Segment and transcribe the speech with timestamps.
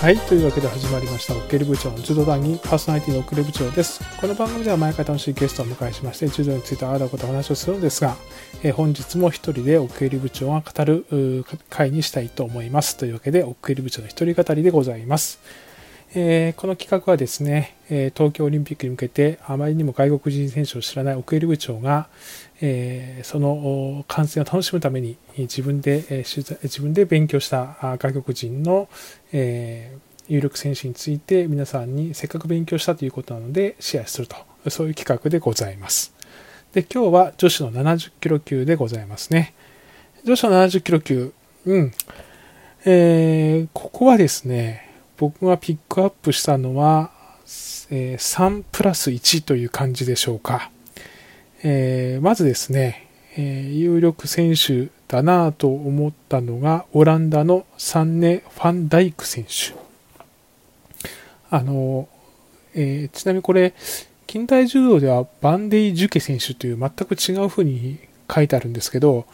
[0.00, 4.00] はい、というわけで始まりました、オッケル部長の柔道団にパーソナリティのオッケル部長です。
[4.18, 8.16] この番組では毎回楽しいゲストをお迎えしまして、柔道についてああだことお話をするんですが、
[8.62, 12.96] えー本日も一人でオッケル部長が語る会にしたいと思います。
[12.96, 15.38] というわけで、オッケル部長の一人語りでございます。
[16.12, 22.08] えーこの企画はですね、え東京オリンピックに向けてあまりにも外国人選手を知らない奥入部長が、
[22.60, 28.88] えその観戦を楽しむために自分で、えー取材自分で勉強した外国人の、
[29.32, 29.96] え
[30.28, 34.36] 有力選手について皆さんにせっかく勉強したということなのでシェアすると
[34.68, 36.12] そういう企画でございます。
[36.72, 39.54] で今日は女子の70キロ級でございますね。
[40.24, 41.32] 女子の70キロ級、
[41.66, 41.92] うん。
[42.84, 44.89] えーここはですね、
[45.20, 47.10] 僕がピックアップしたのは、
[47.90, 50.70] えー3プラス1という感じでしょうか。
[51.62, 59.74] えーまずですね、えー有力選手だなと思ったのが、オランダのサンネ・ファンダイク選手。
[61.50, 62.08] あの、
[62.74, 63.74] えちなみにこれ、
[64.26, 67.98] 近代柔道ではバンデイ・ジュケ選手という全く違う風に
[68.34, 69.26] 書いてあるんですけど、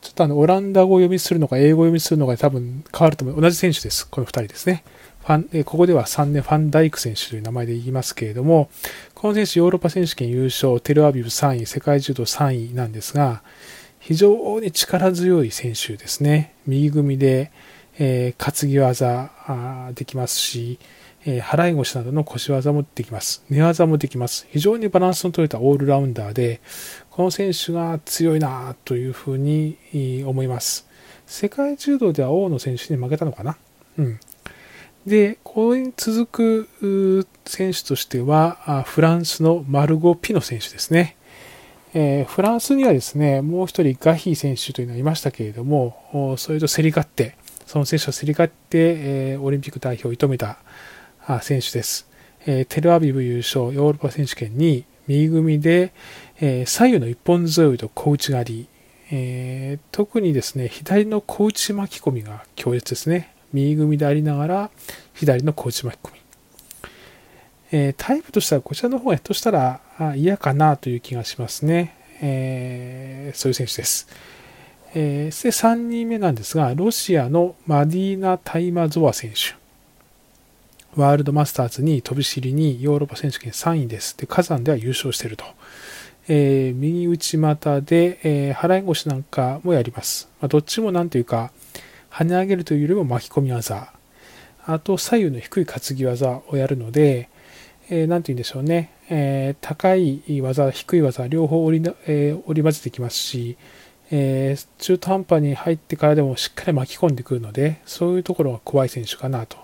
[0.00, 3.40] ちょっとあの、オランダ語を読みするのか、英語を読みするのか多分変わると思う。
[3.40, 4.08] 同じ選手です。
[4.08, 4.82] この二人ですね。
[5.20, 8.70] ファン、えここではサンネ・ファンダイク選手という名前で言いますけれども、
[9.14, 13.42] この選手ヨーロッパ選手権優勝、テルアビブ3位、世界柔道3位なんですが、
[13.98, 16.54] 非常に力強い選手ですね。
[16.66, 17.52] 右組みで、
[17.98, 20.78] えー担ぎ技あできますし、
[21.26, 23.44] えー払い腰などの腰技もできます。
[23.50, 24.46] 寝技もできます。
[24.50, 26.62] 非常にバランスの取れたオールラウンダーで、
[27.10, 29.76] この選手が強いなというふうに
[30.26, 30.86] 思います。
[31.26, 33.58] 世界柔道では王の選手に負けたのかな？
[33.98, 34.20] うん。
[35.10, 41.16] で、これに続く選手としては、フランスのマルゴ・ピノ選手ですね。
[41.92, 47.34] えーフランスにはですね、もう一人ガヒー選手というのがいましたけれども、それと競り勝って、
[47.66, 50.58] その選手と競り勝って、えーオリンピック代表を射止めた
[51.42, 52.06] 選手です。
[52.46, 55.92] えーテルアビブ優勝、ヨーロッパ選手権に右組で、
[56.40, 58.68] え左右の一本背負いと小内刈り、
[59.10, 63.34] えー特にですね、左の小内巻き込みが強烈ですね。
[63.52, 64.70] 右組みでありながら、
[65.14, 66.20] 左の小内巻き込み。
[67.72, 69.80] えータイプとしてはこちらの方がひょっとしたら
[70.16, 71.96] 嫌かなという気がしますね。
[72.20, 74.08] えーそういう選手です。
[74.92, 79.54] えー、で3人目なんですが、ロシアのマディーナ・タイマゾワ選手。
[80.96, 84.16] ワールドマスターズに飛び知りにヨーロッパ選手権3位です。
[84.18, 85.44] で、火山では優勝していると。
[86.26, 90.28] えー右内股で、えー払い腰なんかもやります。
[90.40, 91.52] まあ、どっちもなんというか、
[92.10, 93.92] 跳ね上げるというよりも巻き込み技。
[94.66, 97.28] あと、左右の低い担ぎ技をやるので、
[97.88, 98.92] えーて言うんでしょうね。
[99.08, 103.56] えー高い技、低い技、両方織り、えー織り交ぜてきますし、
[104.10, 109.56] えー中途半端に入ってからでもしっかり巻き込んでくるので、そういうところが怖い選手かなと。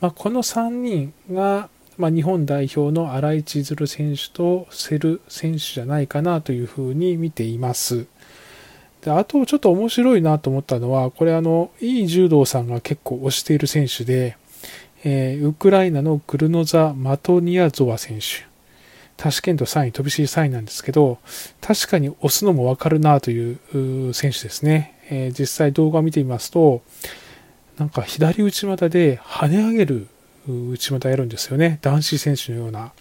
[0.00, 8.06] まあ、この3人が、まあ、日本代表の新井千鶴選手とセル選手じゃないかなというふうに見ています。
[9.04, 14.36] であとちょっと面白いなと思ったのは、これあの、いい柔道さんが結構推している選手で、
[15.04, 18.46] えーウクライナのクルノザ・マトニアゾワ選手。
[19.16, 21.18] タシケント3位、飛び知り3位なんですけど、
[21.60, 24.98] 確かに押すのもわかるなというう選手ですね。
[25.10, 26.82] えー実際動画を見てみますと、
[27.78, 30.08] なんか左内股で跳ね上げる
[30.46, 31.78] 内股やるんですよね。
[31.80, 32.92] 男子選手のような。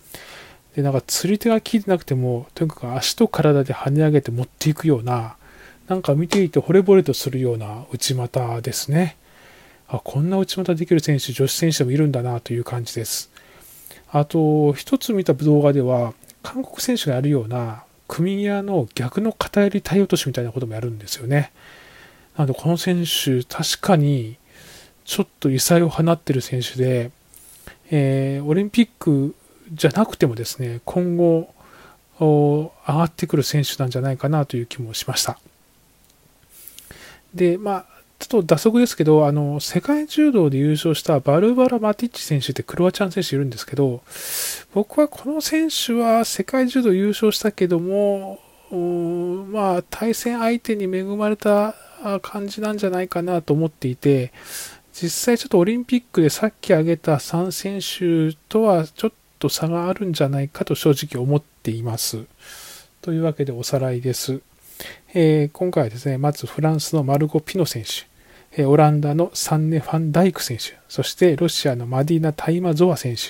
[0.75, 5.35] で、なんか釣り手が効いてなくても、とにかく足と体で跳ね上げて持っていくような、
[5.89, 9.17] なんか見ていて惚れ惚れとするような内股ですね。
[9.87, 13.31] あ、こんな内股できる選手、女子選手でもいるんだなという感じです。
[14.11, 16.13] あと、一つ見た動画では、
[16.43, 21.51] 韓国選手がやるような、組み際の逆の片寄り体落としみたいなこともやるんですよね。
[22.37, 24.37] なので、この選手、確かに、
[25.05, 27.09] ちょっと異彩を放ってる選手で、
[27.89, 29.33] えーオリンピック
[29.73, 31.51] じゃなくてもですね、今後、
[32.19, 35.39] 上がってくる選手なんじゃないかなという気もしました。
[37.33, 37.85] で、まあ、
[38.19, 44.01] ちょっと打足ですけど、あの、世界柔道で優勝したバルバラ・マティッチ選手ってクロアチャン選手いるんですけど、
[44.73, 48.39] 僕はこの選手は世界柔道優勝したけども、
[49.51, 51.75] まあ、対戦相手に恵まれた
[52.21, 54.33] 感じなんじゃないかなと思っていて、
[54.91, 62.25] 実際ちょっとオリンピックでさっき挙げた3選手とはちょっと差があるんじゃないかと正直思っています。
[63.01, 64.41] というわけでおさらいです。
[65.13, 73.21] えー今回はですね、まずフランスのマルゴ・ピノ選手、えオランダのサンネ・ファンダイク選手、そしてロシアのマディナ・タイマゾワ選手、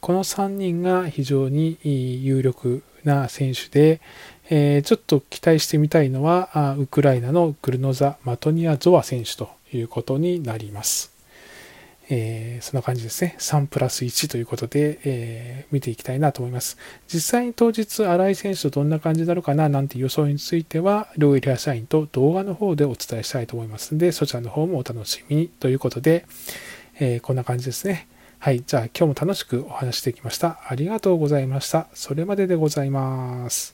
[0.00, 4.00] この3人が非常に有力な選手で、
[4.50, 11.13] えーちょっと期待してみたいのは、ウクライナのグルノザ・マトニアゾワ選手ということになります。
[12.10, 13.34] えー、そんな感じですね。
[13.38, 16.76] 3プラス1ということで、えー、見ていきたいなと思います。
[17.08, 26.26] 実際に当日、新井選手とどんな感じになるかななんて予想については、両エリア社員と動画の方でお伝えしたいと思いますので、そちらの方もお楽しみにということで、
[26.98, 28.06] えー、こんな感じですね。
[28.38, 28.62] はい。
[28.66, 30.60] じゃあ今日も楽しくお話してきました。
[30.68, 31.88] ありがとうございました。
[31.94, 33.73] それまででございます。